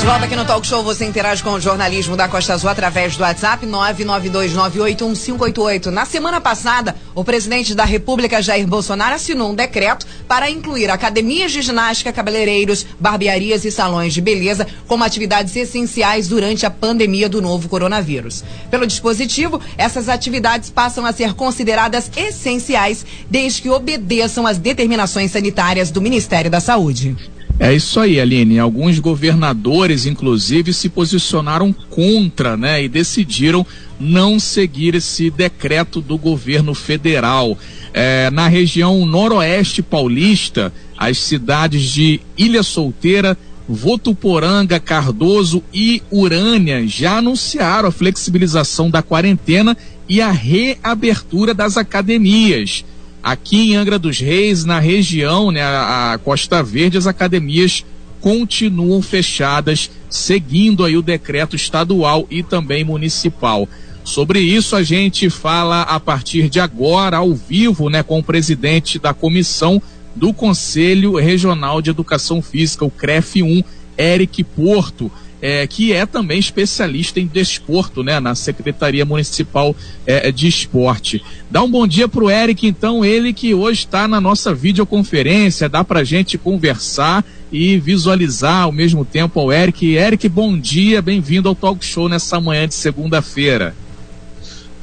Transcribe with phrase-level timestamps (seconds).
[0.00, 3.18] De volta aqui no Talk Show, você interage com o jornalismo da Costa Azul através
[3.18, 5.88] do WhatsApp 992981588.
[5.88, 11.52] Na semana passada, o presidente da República, Jair Bolsonaro, assinou um decreto para incluir academias
[11.52, 17.42] de ginástica, cabeleireiros, barbearias e salões de beleza como atividades essenciais durante a pandemia do
[17.42, 18.42] novo coronavírus.
[18.70, 25.90] Pelo dispositivo, essas atividades passam a ser consideradas essenciais desde que obedeçam às determinações sanitárias
[25.90, 27.14] do Ministério da Saúde.
[27.62, 28.58] É isso aí, Aline.
[28.58, 32.82] Alguns governadores, inclusive, se posicionaram contra, né?
[32.82, 33.66] E decidiram
[34.00, 37.58] não seguir esse decreto do governo federal.
[37.92, 43.36] É, na região noroeste paulista, as cidades de Ilha Solteira,
[43.68, 49.76] Votuporanga, Cardoso e Urânia já anunciaram a flexibilização da quarentena
[50.08, 52.86] e a reabertura das academias.
[53.22, 57.84] Aqui em Angra dos Reis, na região, né, a, Costa Verde, as academias
[58.20, 63.68] continuam fechadas, seguindo aí o decreto estadual e também municipal.
[64.04, 68.98] Sobre isso a gente fala a partir de agora, ao vivo, né, com o presidente
[68.98, 69.80] da comissão
[70.16, 73.62] do Conselho Regional de Educação Física, o CREF 1,
[73.98, 79.74] Eric Porto é, que é também especialista em desporto, né, na Secretaria Municipal
[80.06, 81.22] é, de Esporte.
[81.50, 85.68] Dá um bom dia para o Eric, então, ele que hoje está na nossa videoconferência,
[85.68, 89.94] dá para gente conversar e visualizar ao mesmo tempo ao Eric.
[89.94, 93.74] Eric, bom dia, bem-vindo ao Talk Show nessa manhã de segunda-feira.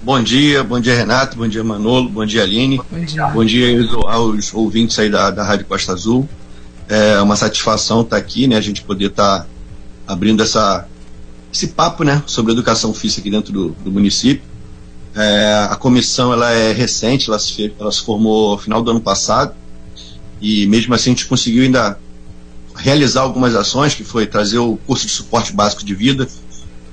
[0.04, 3.68] Bom dia, bom dia Renato, bom dia Manolo, bom dia Aline, bom dia, bom dia
[4.06, 6.30] aos ouvintes aí da, da Rádio Costa Azul.
[6.88, 8.56] É uma satisfação estar tá aqui, né?
[8.56, 9.48] A gente poder estar tá
[10.08, 10.88] abrindo essa,
[11.54, 14.44] esse papo né, sobre educação física aqui dentro do, do município.
[15.16, 19.02] É, a comissão ela é recente, ela se, ela se formou no final do ano
[19.02, 19.54] passado
[20.40, 21.98] e mesmo assim a gente conseguiu ainda
[22.76, 26.28] realizar algumas ações, que foi trazer o curso de suporte básico de vida,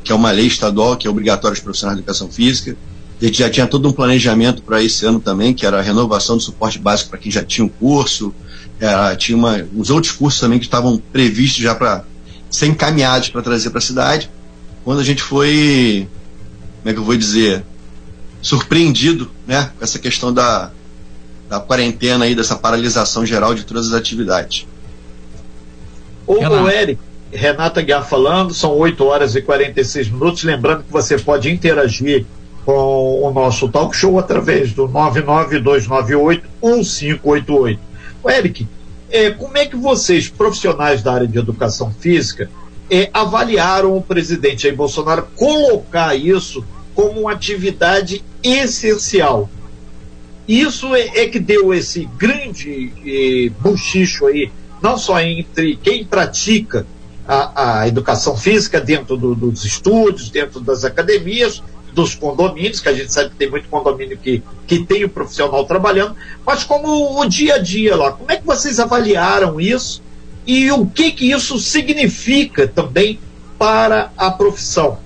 [0.03, 2.77] que é uma lei estadual que é obrigatória aos profissionais de educação física.
[3.21, 6.37] A gente já tinha todo um planejamento para esse ano também, que era a renovação
[6.37, 8.35] do suporte básico para quem já tinha um curso,
[8.81, 12.05] era, tinha uma, uns outros cursos também que estavam previstos já para
[12.55, 14.31] ser encaminhados para trazer para a cidade.
[14.85, 16.07] Quando a gente foi,
[16.79, 17.65] como é que eu vou dizer,
[18.41, 20.71] surpreendido, né, com essa questão da,
[21.49, 24.69] da quarentena aí, dessa paralisação geral de todas as atividades.
[26.27, 27.01] Ô, ô Eric,
[27.33, 30.45] Renata Guiar falando, são 8 horas e 46 minutos.
[30.45, 32.25] Lembrando que você pode interagir
[32.65, 34.89] com o nosso talk show através do
[36.63, 37.79] 99298-1588.
[38.27, 38.69] Eric,
[39.15, 42.51] é, como é que vocês, profissionais da área de educação física,
[42.91, 46.65] é, avaliaram o presidente Jair Bolsonaro colocar isso
[46.97, 49.49] como uma atividade essencial?
[50.49, 54.51] Isso é, é que deu esse grande é, buchicho aí,
[54.83, 56.85] não só entre quem pratica
[57.27, 61.63] a, a educação física dentro do, dos estúdios, dentro das academias,
[61.95, 65.65] dos condomínios, que a gente sabe que tem muito condomínio que, que tem o profissional
[65.65, 70.03] trabalhando, mas como o dia a dia lá, como é que vocês avaliaram isso
[70.47, 73.19] e o que que isso significa também
[73.59, 74.99] para a profissão?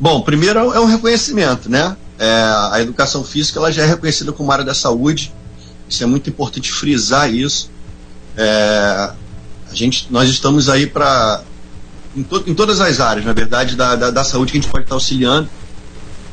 [0.00, 1.96] Bom, primeiro é um reconhecimento, né?
[2.18, 2.26] É,
[2.72, 5.32] a educação física ela já é reconhecida como área da saúde,
[5.88, 7.70] isso é muito importante frisar isso.
[8.36, 9.10] É,
[9.70, 11.42] a gente, nós estamos aí para
[12.16, 14.70] em, to, em todas as áreas, na verdade, da, da, da, saúde que a gente
[14.70, 15.48] pode estar auxiliando,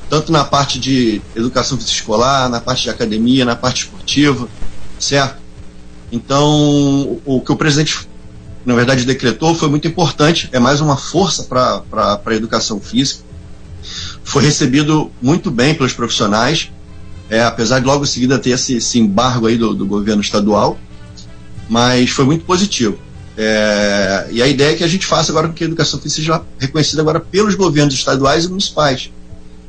[0.10, 4.48] tanto na parte de educação física escolar, na parte de academia, na parte esportiva,
[5.00, 5.42] certo?
[6.12, 8.08] Então, o, o que o presidente,
[8.66, 13.24] na verdade, decretou foi muito importante, é mais uma força para a educação física.
[14.24, 16.72] Foi recebido muito bem pelos profissionais,
[17.30, 20.78] é, apesar de logo em seguida ter esse, esse embargo aí do, do governo estadual,
[21.68, 22.98] mas foi muito positivo.
[23.38, 26.42] É, e a ideia é que a gente faça agora que a educação física seja
[26.60, 29.12] reconhecida agora pelos governos estaduais e municipais.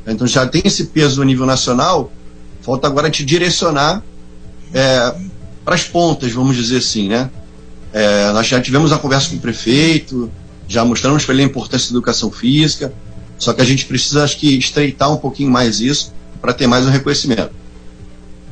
[0.07, 2.13] Então já tem esse peso no nível nacional,
[2.61, 4.03] falta agora te direcionar
[4.73, 5.15] é,
[5.65, 7.31] para as pontas, vamos dizer assim, né?
[7.93, 10.31] É, nós já tivemos uma conversa com o prefeito,
[10.69, 12.93] já mostramos para ele a importância da educação física,
[13.39, 16.85] só que a gente precisa, acho que, estreitar um pouquinho mais isso para ter mais
[16.85, 17.64] um reconhecimento.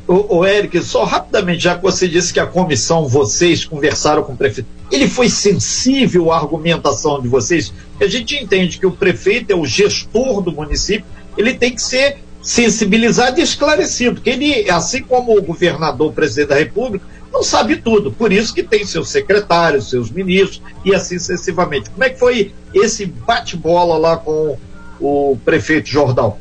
[0.07, 4.33] O, o Eric, só rapidamente, já que você disse que a comissão, vocês conversaram com
[4.33, 7.73] o prefeito, ele foi sensível à argumentação de vocês?
[8.01, 11.07] A gente entende que o prefeito é o gestor do município,
[11.37, 16.49] ele tem que ser sensibilizado e esclarecido, porque ele, assim como o governador, o presidente
[16.49, 21.19] da República, não sabe tudo, por isso que tem seus secretários, seus ministros e assim
[21.19, 21.89] sucessivamente.
[21.89, 24.59] Como é que foi esse bate-bola lá com
[25.01, 26.37] o prefeito Jordão?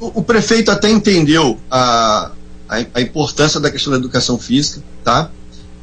[0.00, 2.30] O, o prefeito até entendeu a,
[2.68, 5.30] a, a importância da questão da educação física, tá?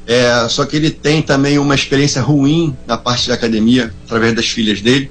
[0.07, 4.47] É, só que ele tem também uma experiência ruim na parte de academia, através das
[4.47, 5.09] filhas dele,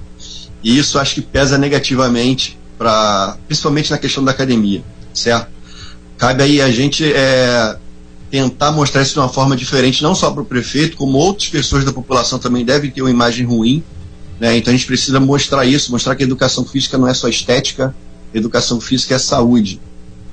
[0.62, 4.82] e isso acho que pesa negativamente, pra, principalmente na questão da academia,
[5.12, 5.48] certo?
[6.16, 7.76] Cabe aí a gente é,
[8.30, 11.84] tentar mostrar isso de uma forma diferente, não só para o prefeito, como outras pessoas
[11.84, 13.82] da população também devem ter uma imagem ruim.
[14.40, 14.56] Né?
[14.56, 17.94] Então a gente precisa mostrar isso, mostrar que a educação física não é só estética,
[18.32, 19.80] educação física é saúde.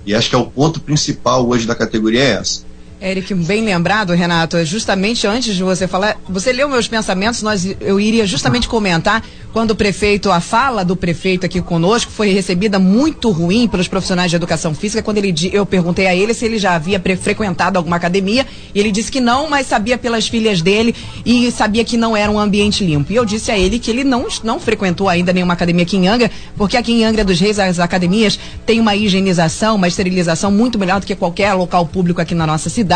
[0.06, 2.64] E acho que é o ponto principal hoje da categoria é essa.
[3.02, 7.66] Eric, bem lembrado, Renato, é justamente antes de você falar, você leu meus pensamentos, nós,
[7.82, 12.78] eu iria justamente comentar quando o prefeito, a fala do prefeito aqui conosco foi recebida
[12.78, 16.60] muito ruim pelos profissionais de educação física, quando ele, eu perguntei a ele se ele
[16.60, 20.96] já havia frequentado alguma academia, e ele disse que não, mas sabia pelas filhas dele
[21.26, 23.12] e sabia que não era um ambiente limpo.
[23.12, 26.08] E eu disse a ele que ele não, não frequentou ainda nenhuma academia aqui em
[26.08, 30.80] Angra, porque aqui em Angra dos Reis as academias têm uma higienização, uma esterilização muito
[30.80, 32.91] melhor do que qualquer local público aqui na nossa cidade,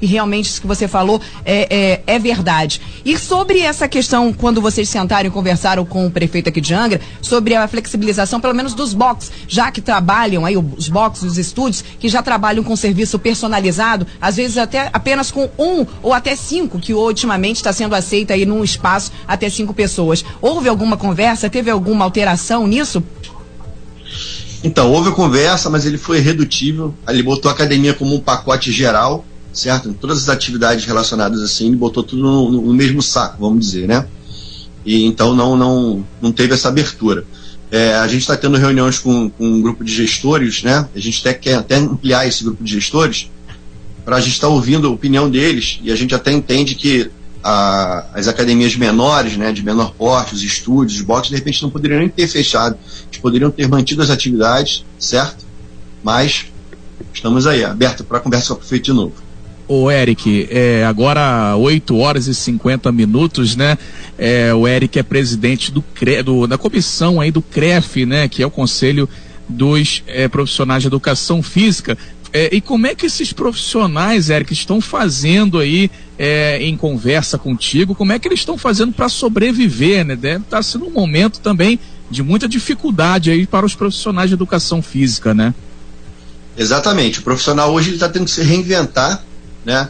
[0.00, 2.80] e realmente isso que você falou é, é, é verdade.
[3.04, 6.72] E sobre essa questão, quando vocês sentaram e conversaram com com o prefeito aqui de
[6.72, 11.38] Angra sobre a flexibilização, pelo menos dos boxes, já que trabalham aí os boxes, os
[11.38, 16.34] estúdios, que já trabalham com serviço personalizado, às vezes até apenas com um ou até
[16.34, 20.24] cinco, que ultimamente está sendo aceita aí num espaço até cinco pessoas.
[20.40, 21.50] Houve alguma conversa?
[21.50, 23.02] Teve alguma alteração nisso?
[24.62, 26.94] Então, houve conversa, mas ele foi redutível.
[27.08, 29.92] Ele botou a academia como um pacote geral, certo?
[29.92, 34.06] Todas as atividades relacionadas assim, botou tudo no, no mesmo saco, vamos dizer, né?
[34.84, 37.24] e então não, não, não teve essa abertura.
[37.70, 40.88] É, a gente está tendo reuniões com, com, um grupo de gestores, né?
[40.94, 43.30] A gente até quer até ampliar esse grupo de gestores
[44.04, 47.10] para a gente estar tá ouvindo a opinião deles e a gente até entende que
[47.44, 51.70] a, as academias menores, né, de menor porte, os estúdios, os boxes, de repente não
[51.70, 52.76] poderiam nem ter fechado,
[53.06, 55.44] eles poderiam ter mantido as atividades, certo?
[56.02, 56.46] Mas
[57.14, 59.14] estamos aí, aberto para conversa com o prefeito de novo.
[59.72, 63.78] Ô Eric, é, agora 8 horas e 50 minutos, né?
[64.18, 65.84] É, o Eric é presidente do,
[66.24, 68.26] do, da comissão aí do CREF, né?
[68.26, 69.08] Que é o Conselho
[69.48, 71.96] dos é, Profissionais de Educação Física.
[72.32, 75.88] É, e como é que esses profissionais, Eric, estão fazendo aí
[76.18, 77.94] é, em conversa contigo?
[77.94, 80.16] Como é que eles estão fazendo para sobreviver, né?
[80.16, 81.78] Deve tá sendo um momento também
[82.10, 85.54] de muita dificuldade aí para os profissionais de educação física, né?
[86.58, 87.20] Exatamente.
[87.20, 89.29] O profissional hoje está tendo que se reinventar
[89.70, 89.88] né?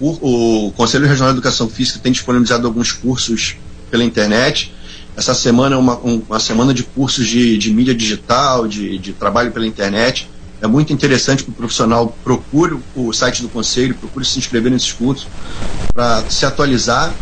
[0.00, 3.56] O, o Conselho Regional de Educação Física tem disponibilizado alguns cursos
[3.90, 4.74] pela internet.
[5.16, 9.12] Essa semana é uma, um, uma semana de cursos de, de mídia digital, de, de
[9.12, 10.28] trabalho pela internet.
[10.60, 14.92] É muito interessante que o profissional procure o site do Conselho, procure se inscrever nesses
[14.92, 15.26] cursos
[15.92, 17.12] para se atualizar,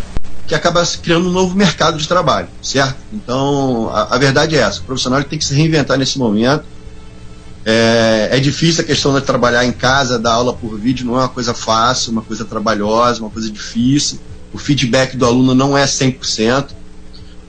[0.47, 2.97] que acaba criando um novo mercado de trabalho, certo?
[3.13, 6.65] Então, a, a verdade é essa: o profissional tem que se reinventar nesse momento
[7.65, 11.21] é, é, difícil a questão de trabalhar em casa, dar aula por vídeo, não é
[11.21, 14.19] uma coisa fácil, uma coisa trabalhosa, uma coisa difícil.
[14.53, 16.69] O feedback do aluno não é 100%,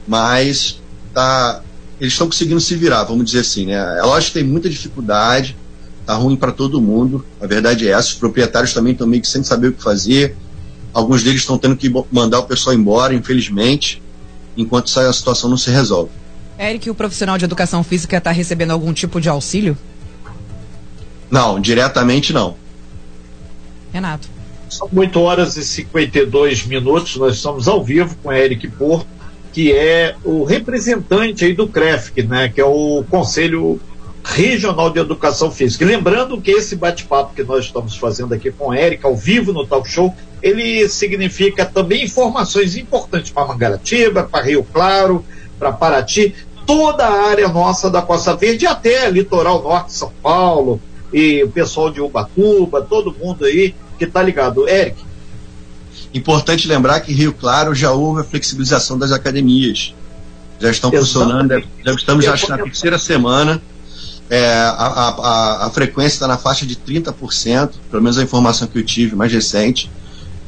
[0.07, 0.81] mas
[1.13, 1.61] tá,
[1.99, 3.67] eles estão conseguindo se virar, vamos dizer assim.
[3.67, 3.73] Né?
[3.73, 5.55] É lógico que tem muita dificuldade,
[6.05, 8.09] tá ruim para todo mundo, a verdade é essa.
[8.09, 10.35] Os proprietários também estão meio que sem saber o que fazer.
[10.93, 14.01] Alguns deles estão tendo que mandar o pessoal embora, infelizmente,
[14.55, 16.11] enquanto a situação não se resolve.
[16.57, 19.77] Eric, o profissional de educação física está recebendo algum tipo de auxílio?
[21.29, 22.55] Não, diretamente não.
[23.91, 24.27] Renato.
[24.69, 29.07] São 8 horas e 52 minutos, nós estamos ao vivo com Eric Porto,
[29.53, 33.79] que é o representante aí do CREFC, né, que é o Conselho
[34.23, 35.85] Regional de Educação Física.
[35.85, 39.87] lembrando que esse bate-papo que nós estamos fazendo aqui com Eric, ao vivo no Talk
[39.87, 45.23] Show, ele significa também informações importantes para Mangaratiba, para Rio Claro,
[45.57, 50.81] para Paraty, toda a área nossa da Costa Verde, até litoral norte de São Paulo,
[51.15, 54.67] e o pessoal de Ubatuba, todo mundo aí que está ligado.
[54.67, 54.97] Eric.
[56.13, 59.95] Importante lembrar que Rio Claro já houve a flexibilização das academias.
[60.59, 63.61] Já estão funcionando, já estamos já na terceira semana.
[64.29, 68.77] É, a, a, a, frequência está na faixa de 30%, pelo menos a informação que
[68.77, 69.89] eu tive mais recente.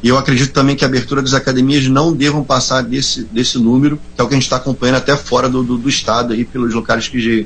[0.03, 3.97] E eu acredito também que a abertura das academias não devam passar desse, desse número,
[4.15, 6.43] que é o que a gente está acompanhando até fora do, do, do, estado, aí,
[6.43, 7.45] pelos locais que já,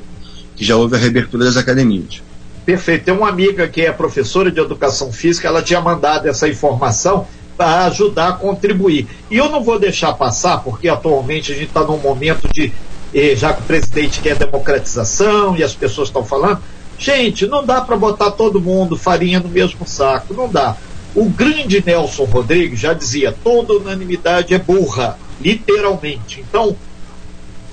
[0.56, 2.20] que já houve a reabertura das academias.
[2.64, 3.04] Perfeito.
[3.04, 7.26] Tem uma amiga que é professora de educação física, ela tinha mandado essa informação
[7.56, 9.06] para ajudar a contribuir.
[9.30, 12.72] E eu não vou deixar passar, porque atualmente a gente está num momento de,
[13.14, 16.60] eh, já que o presidente quer democratização e as pessoas estão falando,
[16.98, 20.76] gente, não dá para botar todo mundo farinha no mesmo saco, não dá.
[21.14, 26.40] O grande Nelson Rodrigues já dizia: toda unanimidade é burra, literalmente.
[26.40, 26.74] Então,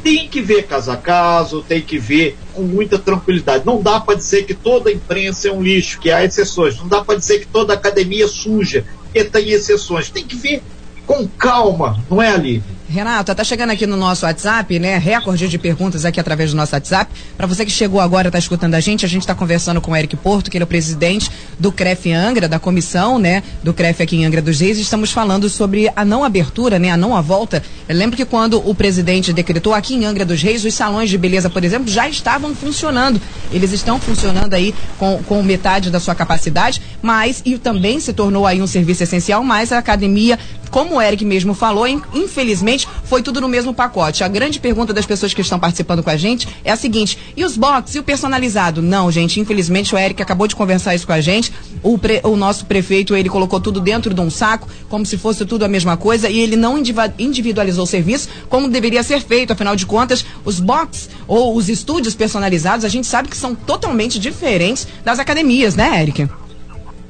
[0.04, 3.66] tem que ver caso a caso, tem que ver com muita tranquilidade.
[3.66, 6.78] Não dá para dizer que toda imprensa é um lixo, que há exceções.
[6.78, 10.10] Não dá para dizer que toda academia é suja, que tem exceções.
[10.10, 10.64] Tem que ver
[11.06, 12.64] com calma, não é, ali.
[12.90, 14.98] Renata, tá chegando aqui no nosso WhatsApp, né?
[14.98, 17.12] Recorde de perguntas aqui através do nosso WhatsApp.
[17.38, 19.96] Para você que chegou agora, tá escutando a gente, a gente está conversando com o
[19.96, 21.30] Eric Porto, que ele é o presidente
[21.60, 24.80] do CREF Angra, da comissão, né, do CREF aqui em Angra dos Reis.
[24.80, 27.62] Estamos falando sobre a não abertura, né, a não a volta.
[27.88, 31.18] Eu lembro que quando o presidente decretou aqui em Angra dos Reis, os salões de
[31.18, 33.22] beleza, por exemplo, já estavam funcionando.
[33.52, 38.48] Eles estão funcionando aí com, com metade da sua capacidade, mas e também se tornou
[38.48, 40.40] aí um serviço essencial, mas a academia,
[40.72, 44.24] como o Eric mesmo falou, infelizmente foi tudo no mesmo pacote.
[44.24, 47.44] A grande pergunta das pessoas que estão participando com a gente é a seguinte: e
[47.44, 48.82] os box e o personalizado?
[48.82, 51.52] Não, gente, infelizmente o Eric acabou de conversar isso com a gente.
[51.82, 55.46] O, pre, o nosso prefeito, ele colocou tudo dentro de um saco, como se fosse
[55.46, 56.78] tudo a mesma coisa, e ele não
[57.18, 59.54] individualizou o serviço como deveria ser feito.
[59.54, 64.20] Afinal de contas, os box ou os estúdios personalizados, a gente sabe que são totalmente
[64.20, 66.28] diferentes das academias, né, Eric?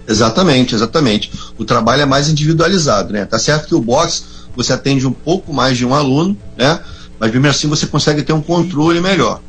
[0.10, 1.32] Exatamente, exatamente.
[1.56, 3.26] O trabalho é mais individualizado, né?
[3.26, 4.26] Tá certo que o box
[4.56, 6.80] você atende um pouco mais de um aluno, né?
[7.20, 9.40] Mas mesmo assim você consegue ter um controle melhor.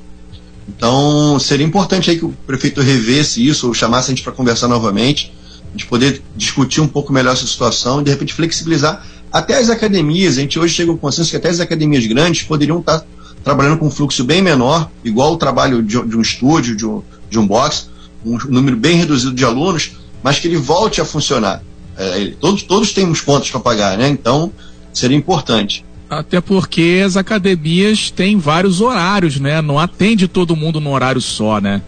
[0.68, 4.68] Então seria importante aí que o prefeito revesse isso ou chamasse a gente para conversar
[4.68, 5.32] novamente,
[5.66, 9.02] a gente poder discutir um pouco melhor essa situação e de repente flexibilizar
[9.32, 10.36] até as academias.
[10.36, 13.06] A gente hoje chega ao consenso que até as academias grandes poderiam estar tá
[13.42, 17.02] trabalhando com um fluxo bem menor, igual o trabalho de, de um estúdio, de um,
[17.30, 17.88] de um box,
[18.22, 21.62] um número bem reduzido de alunos, mas que ele volte a funcionar.
[21.96, 24.08] É, todos, todos temos contas para pagar, né?
[24.08, 24.52] Então
[24.92, 25.84] seria importante.
[26.08, 29.62] Até porque as academias têm vários horários, né?
[29.62, 31.82] Não atende todo mundo num horário só, né?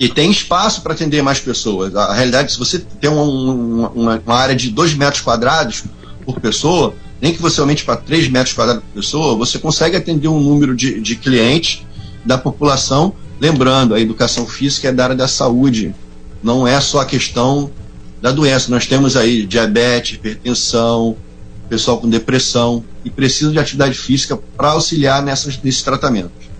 [0.00, 1.94] E tem espaço para atender mais pessoas.
[1.94, 5.84] A realidade, se você tem uma, uma, uma área de 2 metros quadrados
[6.26, 10.26] por pessoa, nem que você aumente para 3 metros quadrados por pessoa, você consegue atender
[10.26, 11.84] um número de, de clientes
[12.24, 13.14] da população.
[13.40, 15.94] Lembrando, a educação física é da área da saúde,
[16.42, 17.70] não é só a questão
[18.20, 18.70] da doença.
[18.70, 21.16] Nós temos aí diabetes, hipertensão,
[21.68, 26.50] pessoal com depressão e precisa de atividade física para auxiliar nessas, nesses tratamentos.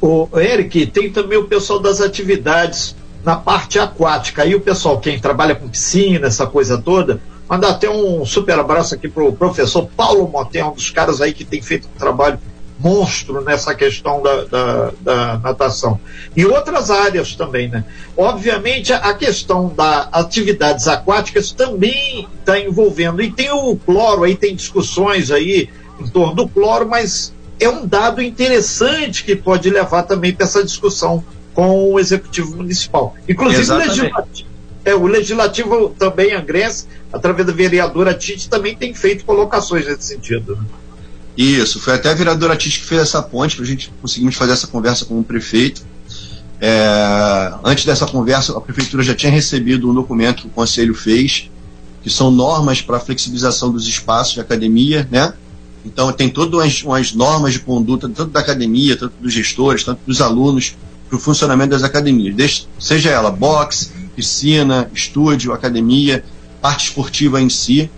[0.00, 4.42] O Eric, tem também o pessoal das atividades na parte aquática.
[4.42, 8.94] Aí o pessoal, quem trabalha com piscina, essa coisa toda, mandar até um super abraço
[8.94, 12.38] aqui para o professor Paulo Motel, um dos caras aí que tem feito um trabalho
[12.78, 15.98] monstro nessa questão da, da, da, natação.
[16.36, 17.84] E outras áreas também, né?
[18.16, 23.22] Obviamente, a questão das atividades aquáticas também está envolvendo.
[23.22, 25.68] E tem o cloro, aí tem discussões aí
[26.00, 30.62] em torno do cloro, mas é um dado interessante que pode levar também para essa
[30.62, 33.14] discussão com o Executivo Municipal.
[33.28, 34.48] Inclusive o legislativo,
[34.84, 40.04] é, o legislativo também, a Grécia, através da vereadora Tite, também tem feito colocações nesse
[40.04, 40.56] sentido.
[40.56, 40.64] Né?
[41.36, 44.52] Isso, foi até a vereadora Tite que fez essa ponte para a gente conseguirmos fazer
[44.52, 45.82] essa conversa com o prefeito.
[46.60, 51.50] É, antes dessa conversa, a prefeitura já tinha recebido um documento que o conselho fez,
[52.02, 55.32] que são normas para flexibilização dos espaços de academia, né?
[55.84, 60.00] Então tem todas umas, umas normas de conduta, tanto da academia, tanto dos gestores, tanto
[60.06, 60.76] dos alunos,
[61.08, 66.24] para o funcionamento das academias, seja ela boxe, piscina, estúdio, academia,
[66.60, 67.90] parte esportiva em si.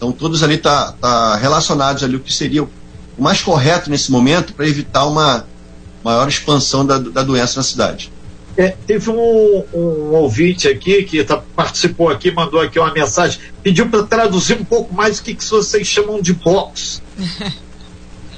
[0.00, 2.70] Então todos ali tá, tá relacionados ali o que seria o
[3.18, 5.44] mais correto nesse momento para evitar uma
[6.02, 8.10] maior expansão da, da doença na cidade.
[8.56, 13.90] É, teve um, um, ouvinte aqui que tá, participou aqui, mandou aqui uma mensagem, pediu
[13.90, 17.02] para traduzir um pouco mais o que, que vocês chamam de box.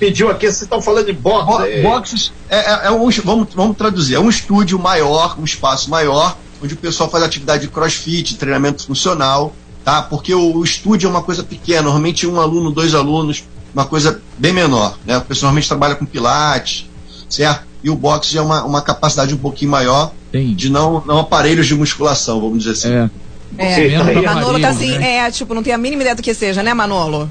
[0.00, 1.46] pediu aqui, vocês estão falando de box.
[1.46, 1.80] Bo é...
[1.80, 6.36] Boxes é, é, é um, vamos, vamos traduzir, é um estúdio maior, um espaço maior,
[6.60, 9.54] onde o pessoal faz atividade de crossfit, treinamento funcional,
[9.84, 10.02] tá?
[10.02, 14.20] Porque o, o estúdio é uma coisa pequena, normalmente um aluno, dois alunos, uma coisa
[14.38, 15.18] bem menor, né?
[15.18, 16.88] O pessoal normalmente trabalha com pilates,
[17.28, 17.66] certo?
[17.82, 20.54] E o boxe é uma, uma capacidade um pouquinho maior Sim.
[20.54, 22.92] de não, não aparelhos de musculação, vamos dizer assim.
[22.94, 23.10] É.
[23.58, 25.18] É, Manolo tá assim, né?
[25.18, 27.30] é, tipo, não tem a mínima ideia do que seja, né, Manolo?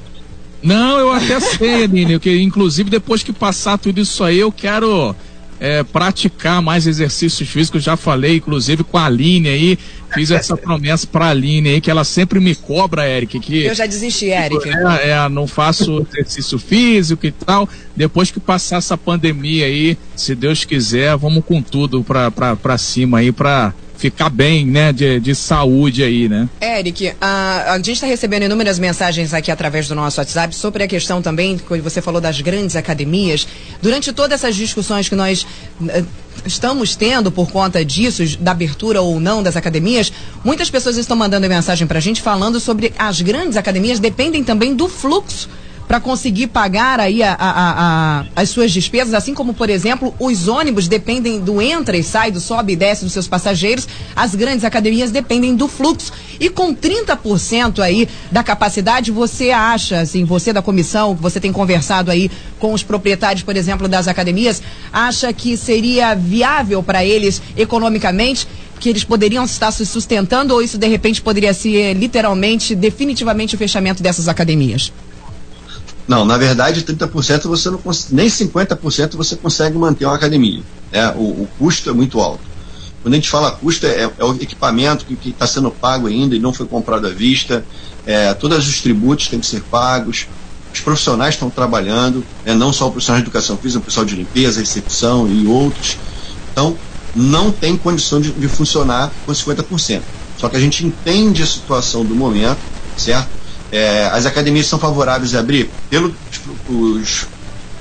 [0.62, 5.16] Não, eu até sei, Aline, que inclusive depois que passar tudo isso aí, eu quero
[5.62, 7.84] é, praticar mais exercícios físicos.
[7.84, 9.78] Já falei, inclusive, com a Aline aí.
[10.12, 13.38] Fiz essa promessa pra Aline aí, que ela sempre me cobra, Eric.
[13.38, 14.68] Que, Eu já desisti, Eric.
[14.68, 17.68] É, é, não faço exercício físico e tal.
[17.94, 22.76] Depois que passar essa pandemia aí, se Deus quiser, vamos com tudo pra, pra, pra
[22.76, 23.72] cima aí, pra
[24.02, 26.48] ficar bem, né, de, de saúde aí, né?
[26.60, 30.88] Eric, a, a gente está recebendo inúmeras mensagens aqui através do nosso WhatsApp sobre a
[30.88, 33.46] questão também, que você falou das grandes academias.
[33.80, 35.46] Durante todas essas discussões que nós
[35.80, 36.04] uh,
[36.44, 40.12] estamos tendo por conta disso, da abertura ou não das academias,
[40.44, 44.74] muitas pessoas estão mandando mensagem para a gente falando sobre as grandes academias dependem também
[44.74, 45.48] do fluxo
[45.86, 50.48] para conseguir pagar aí a, a, a, as suas despesas, assim como, por exemplo, os
[50.48, 53.86] ônibus dependem do entra e sai, do sobe e desce dos seus passageiros,
[54.16, 56.12] as grandes academias dependem do fluxo.
[56.40, 62.10] E com 30% aí da capacidade, você acha, assim, você da comissão, você tem conversado
[62.10, 64.62] aí com os proprietários, por exemplo, das academias,
[64.92, 68.46] acha que seria viável para eles economicamente
[68.80, 73.58] que eles poderiam estar se sustentando ou isso de repente poderia ser literalmente, definitivamente o
[73.58, 74.92] fechamento dessas academias?
[76.12, 80.62] Não, na verdade, 30% você não nem 50% você consegue manter uma academia.
[80.92, 81.08] Né?
[81.16, 82.42] O, o, custo é muito alto.
[83.00, 86.38] Quando a gente fala custo, é, é o equipamento que está sendo pago ainda e
[86.38, 87.64] não foi comprado à vista,
[88.04, 90.26] é, todos os tributos têm que ser pagos,
[90.70, 92.52] os profissionais estão trabalhando, né?
[92.52, 95.96] não só o profissional de educação física, o pessoal de limpeza, recepção e outros.
[96.52, 96.76] Então,
[97.16, 100.02] não tem condição de, de funcionar com 50%.
[100.36, 102.60] Só que a gente entende a situação do momento,
[102.98, 103.41] certo?
[103.72, 106.12] É, as academias são favoráveis a abrir, pelos
[106.68, 107.26] os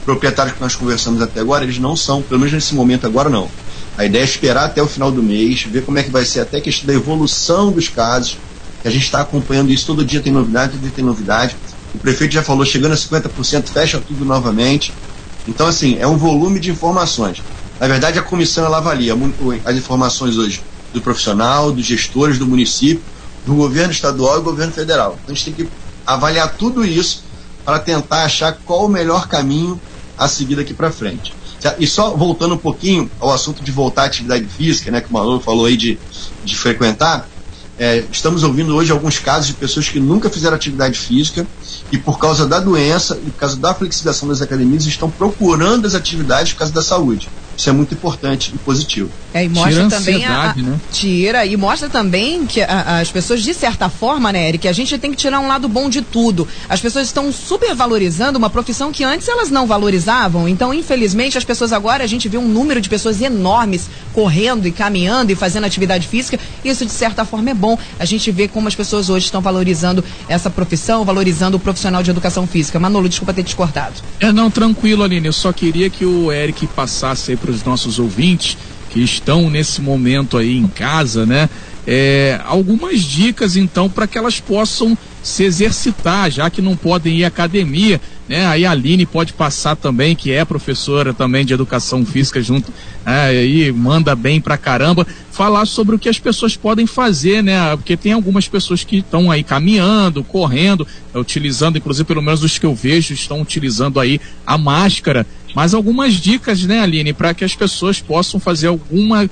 [0.05, 3.49] proprietários que nós conversamos até agora, eles não são, pelo menos nesse momento agora não.
[3.97, 6.39] A ideia é esperar até o final do mês, ver como é que vai ser
[6.39, 8.37] até a questão da evolução dos casos,
[8.81, 11.55] que a gente está acompanhando isso, todo dia tem novidade, todo dia tem novidade.
[11.93, 14.93] O prefeito já falou, chegando a 50%, fecha tudo novamente.
[15.47, 17.43] Então, assim, é um volume de informações.
[17.79, 19.13] Na verdade, a comissão ela avalia
[19.65, 20.61] as informações hoje
[20.93, 23.03] do profissional, dos gestores do município,
[23.45, 25.17] do governo estadual e governo federal.
[25.23, 25.71] Então a gente tem que
[26.05, 27.23] avaliar tudo isso
[27.63, 29.79] para tentar achar qual o melhor caminho
[30.17, 31.33] a seguir daqui para frente.
[31.79, 35.13] E só voltando um pouquinho ao assunto de voltar à atividade física, né, que o
[35.13, 35.99] Manolo falou aí de,
[36.43, 37.27] de frequentar,
[37.77, 41.47] é, estamos ouvindo hoje alguns casos de pessoas que nunca fizeram atividade física
[41.91, 45.95] e por causa da doença e por causa da flexibilização das academias estão procurando as
[45.95, 47.27] atividades por causa da saúde.
[47.57, 49.09] Isso é muito importante e positivo.
[49.33, 50.79] É, e mostra tira também a, a né?
[50.91, 54.97] tira e mostra também que a, as pessoas de certa forma, né, Eric, a gente
[54.97, 56.47] tem que tirar um lado bom de tudo.
[56.67, 60.47] As pessoas estão super valorizando uma profissão que antes elas não valorizavam.
[60.47, 64.71] Então, infelizmente, as pessoas agora a gente vê um número de pessoas enormes correndo e
[64.71, 66.39] caminhando e fazendo atividade física.
[66.63, 67.77] Isso de certa forma é bom.
[67.99, 72.11] A gente vê como as pessoas hoje estão valorizando essa profissão, valorizando o profissional de
[72.11, 72.79] educação física.
[72.79, 73.95] Manolo, desculpa ter discordado.
[74.19, 75.27] É, não, tranquilo, Aline.
[75.27, 78.57] Eu só queria que o Eric passasse aí para os nossos ouvintes
[78.89, 81.49] que estão nesse momento aí em casa, né?
[81.85, 87.23] É, algumas dicas então para que elas possam se exercitar, já que não podem ir
[87.23, 88.45] à academia, né?
[88.47, 92.73] Aí a Aline pode passar também, que é professora também de educação física junto,
[93.05, 97.75] aí manda bem pra caramba, falar sobre o que as pessoas podem fazer, né?
[97.75, 102.65] Porque tem algumas pessoas que estão aí caminhando, correndo, utilizando, inclusive pelo menos os que
[102.65, 107.55] eu vejo, estão utilizando aí a máscara, mas algumas dicas, né, Aline, para que as
[107.55, 109.29] pessoas possam fazer alguma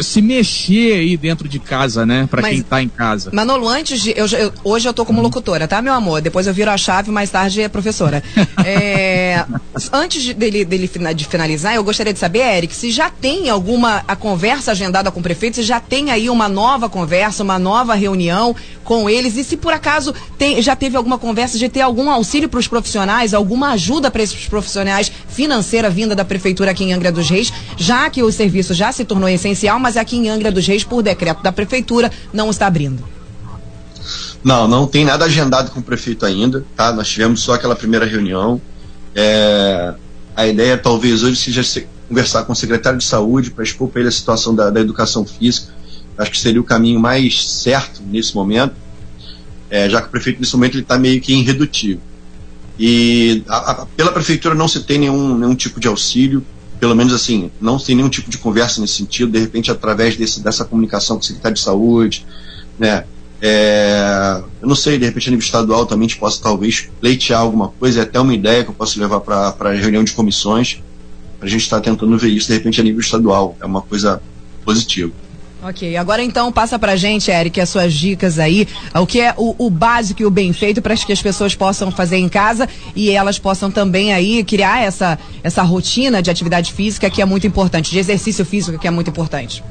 [0.00, 2.26] se mexer aí dentro de casa, né?
[2.30, 3.30] Para quem tá em casa.
[3.32, 4.14] Manolo, antes de.
[4.16, 5.24] Eu, eu, hoje eu tô como uhum.
[5.24, 6.20] locutora, tá, meu amor?
[6.20, 8.22] Depois eu viro a chave, mais tarde é professora.
[8.64, 9.44] é,
[9.92, 14.04] antes de, dele, dele de finalizar, eu gostaria de saber, Eric, se já tem alguma
[14.06, 17.94] a conversa agendada com o prefeito, se já tem aí uma nova conversa, uma nova
[17.94, 22.10] reunião com eles, e se por acaso tem, já teve alguma conversa de ter algum
[22.10, 26.92] auxílio para os profissionais, alguma ajuda para esses profissionais financeira vinda da prefeitura aqui em
[26.92, 30.52] Angra dos Reis, já que o serviço já se tornou essencial mas aqui em Angra
[30.52, 33.02] dos Reis, por decreto da prefeitura, não está abrindo.
[34.44, 36.92] Não, não tem nada agendado com o prefeito ainda, tá?
[36.92, 38.60] Nós tivemos só aquela primeira reunião.
[39.14, 39.94] É,
[40.34, 44.00] a ideia talvez hoje seja se, conversar com o secretário de saúde para expor para
[44.00, 45.72] ele a situação da, da, educação física.
[46.18, 48.74] Acho que seria o caminho mais certo nesse momento,
[49.70, 52.02] é, já que o prefeito nesse momento ele está meio que irredutível.
[52.84, 56.44] E a, a, pela prefeitura não se tem nenhum, nenhum tipo de auxílio
[56.80, 60.42] pelo menos assim, não tem nenhum tipo de conversa nesse sentido, de repente através desse,
[60.42, 62.26] dessa comunicação com o secretário de saúde,
[62.76, 63.04] né?
[63.40, 67.40] É, eu não sei, de repente a nível estadual também a gente possa talvez pleitear
[67.40, 70.82] alguma coisa, é até uma ideia que eu posso levar para a reunião de comissões,
[71.40, 74.20] a gente estar tá tentando ver isso de repente a nível estadual, é uma coisa
[74.64, 75.12] positiva.
[75.64, 79.66] Ok, agora então passa pra gente, Eric, as suas dicas aí, o que é o,
[79.66, 83.10] o básico e o bem feito para que as pessoas possam fazer em casa e
[83.10, 87.92] elas possam também aí criar essa, essa rotina de atividade física que é muito importante,
[87.92, 89.62] de exercício físico que é muito importante.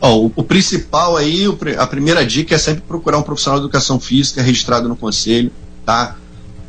[0.00, 4.00] O, o, principal aí, o, a primeira dica é sempre procurar um profissional de educação
[4.00, 5.52] física registrado no conselho,
[5.86, 6.16] tá?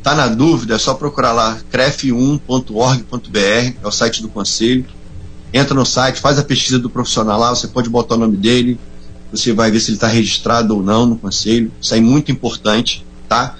[0.04, 4.84] Tá na dúvida, é só procurar lá cref1.org.br, é o site do conselho
[5.54, 8.78] entra no site, faz a pesquisa do profissional lá, você pode botar o nome dele,
[9.30, 11.70] você vai ver se ele está registrado ou não no conselho.
[11.80, 13.54] Isso é muito importante, tá?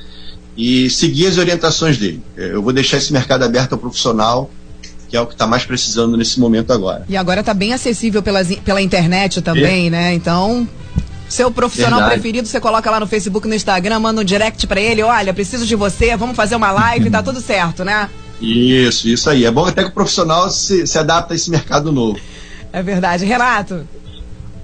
[0.56, 2.20] E seguir as orientações dele.
[2.36, 4.50] É, eu vou deixar esse mercado aberto ao profissional,
[5.08, 7.04] que é o que está mais precisando nesse momento agora.
[7.08, 9.90] E agora está bem acessível pela, pela internet também, é.
[9.90, 10.14] né?
[10.14, 10.68] Então,
[11.28, 12.20] Seu profissional Verdade.
[12.20, 15.64] preferido, você coloca lá no Facebook, no Instagram, manda um direct pra ele, olha, preciso
[15.64, 18.08] de você, vamos fazer uma live, tá tudo certo, né?
[18.44, 19.44] Isso, isso aí.
[19.46, 22.18] É bom até que o profissional se, se adapta a esse mercado novo.
[22.72, 23.24] É verdade.
[23.24, 23.86] Renato,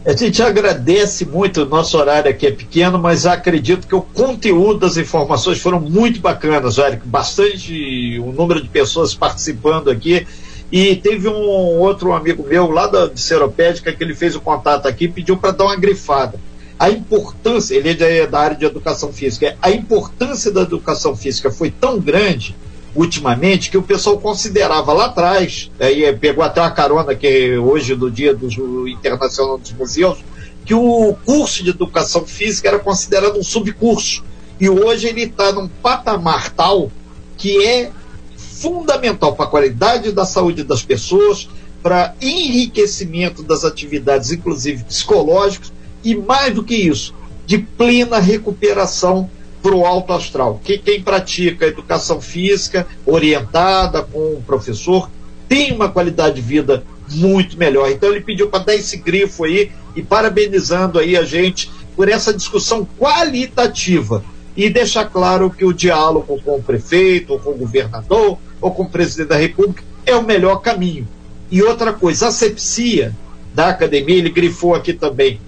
[0.04, 4.80] A gente agradece muito, o nosso horário aqui é pequeno, mas acredito que o conteúdo
[4.80, 7.06] das informações foram muito bacanas, Eric.
[7.06, 10.26] Bastante, um número de pessoas participando aqui.
[10.70, 14.86] E teve um outro amigo meu lá da de Seropédica que ele fez o contato
[14.86, 16.38] aqui e pediu para dar uma grifada.
[16.78, 21.70] A importância, ele é da área de educação física, a importância da educação física foi
[21.70, 22.54] tão grande
[22.94, 28.10] ultimamente que o pessoal considerava lá atrás, aí pegou até uma carona que hoje no
[28.10, 30.18] dia do Internacional dos Museus,
[30.64, 34.24] que o curso de educação física era considerado um subcurso.
[34.60, 36.90] E hoje ele está num patamar tal
[37.36, 37.90] que é
[38.36, 41.48] fundamental para a qualidade da saúde das pessoas,
[41.82, 45.72] para enriquecimento das atividades, inclusive psicológicas,
[46.04, 47.14] e mais do que isso,
[47.46, 49.30] de plena recuperação
[49.62, 50.60] para o alto astral.
[50.62, 55.10] Que quem pratica educação física orientada com um professor
[55.48, 57.90] tem uma qualidade de vida muito melhor.
[57.90, 62.32] Então ele pediu para dar esse grifo aí e parabenizando aí a gente por essa
[62.32, 64.24] discussão qualitativa
[64.56, 68.84] e deixar claro que o diálogo com o prefeito, ou com o governador, ou com
[68.84, 71.06] o presidente da República é o melhor caminho.
[71.50, 73.14] E outra coisa, a sepsia
[73.54, 75.40] da academia, ele grifou aqui também.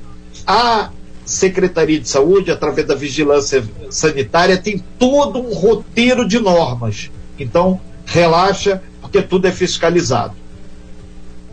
[0.46, 0.90] A
[1.24, 7.10] Secretaria de Saúde, através da vigilância sanitária, tem todo um roteiro de normas.
[7.38, 10.34] Então, relaxa, porque tudo é fiscalizado.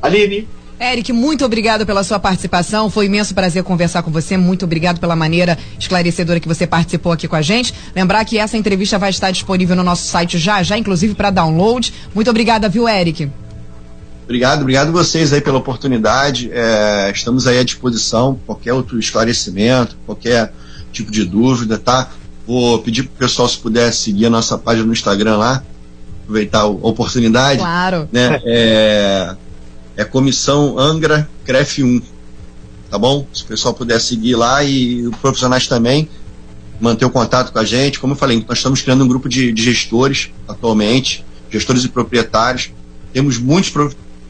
[0.01, 0.47] Aline?
[0.79, 2.89] Eric, muito obrigado pela sua participação.
[2.89, 4.37] Foi um imenso prazer conversar com você.
[4.37, 7.73] Muito obrigado pela maneira esclarecedora que você participou aqui com a gente.
[7.93, 11.93] Lembrar que essa entrevista vai estar disponível no nosso site já, já, inclusive para download.
[12.15, 13.29] Muito obrigada, viu, Eric?
[14.29, 16.51] Obrigado, obrigado vocês aí pela oportunidade.
[16.53, 20.53] É, estamos aí à disposição, qualquer outro esclarecimento, qualquer
[20.91, 22.11] tipo de dúvida, tá?
[22.45, 25.63] Vou pedir pro pessoal se puder seguir a nossa página no Instagram lá,
[26.21, 27.57] aproveitar a oportunidade.
[27.57, 28.07] Claro.
[28.11, 28.39] Né?
[28.45, 29.35] É,
[29.97, 31.99] é Comissão Angra CREF 1,
[32.87, 33.25] tá bom?
[33.33, 36.07] Se o pessoal puder seguir lá e os profissionais também,
[36.79, 37.99] manter o contato com a gente.
[37.99, 42.69] Como eu falei, nós estamos criando um grupo de, de gestores atualmente, gestores e proprietários.
[43.11, 43.71] Temos muitos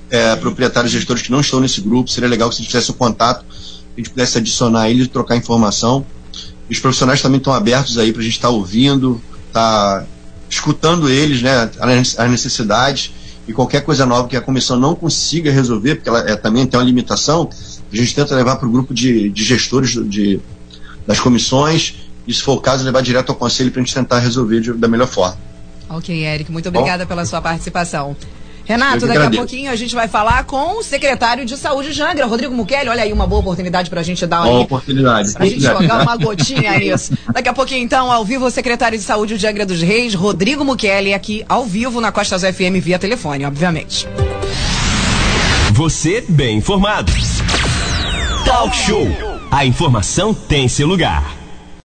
[0.09, 2.09] é, proprietários gestores que não estão nesse grupo.
[2.09, 6.05] Seria legal que se tivesse o contato, a gente pudesse adicionar eles e trocar informação.
[6.69, 10.05] E os profissionais também estão abertos aí para a gente estar ouvindo, estar
[10.49, 11.69] escutando eles, né,
[12.17, 13.11] as necessidades
[13.47, 16.79] e qualquer coisa nova que a comissão não consiga resolver, porque ela é, também tem
[16.79, 17.49] uma limitação,
[17.91, 20.39] a gente tenta levar para o grupo de, de gestores de,
[21.07, 21.95] das comissões
[22.27, 24.73] e, se for o caso, levar direto ao conselho para a gente tentar resolver de-
[24.73, 25.37] da melhor forma.
[25.89, 28.15] Ok, Eric, muito obrigada pela sua participação.
[28.69, 29.37] Renato, daqui a agradeço.
[29.41, 32.87] pouquinho a gente vai falar com o secretário de saúde de Angra, Rodrigo Mukeli.
[32.87, 35.33] Olha aí uma boa oportunidade pra gente dar Uma uma, oportunidade.
[35.33, 37.13] pra gente jogar uma gotinha nisso.
[37.33, 40.63] Daqui a pouquinho, então, ao vivo, o secretário de saúde de Angra dos Reis, Rodrigo
[40.63, 44.07] Mukeli, aqui ao vivo na Costas FM via telefone, obviamente.
[45.71, 47.11] Você bem informado.
[48.45, 49.07] Talk Show.
[49.49, 51.38] A informação tem seu lugar.